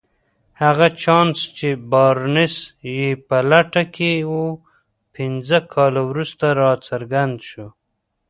هغه 0.61 0.87
چانس 1.01 1.37
چې 1.57 1.69
بارنس 1.91 2.55
يې 2.95 3.09
په 3.27 3.37
لټه 3.51 3.83
کې 3.95 4.13
و 4.33 4.41
پنځه 5.15 5.57
کاله 5.73 6.01
وروسته 6.09 6.45
راڅرګند 6.61 7.37
شو. 7.49 7.67